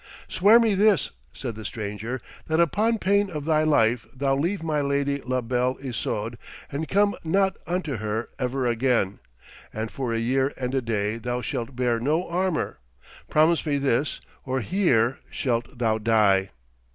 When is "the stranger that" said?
1.53-2.59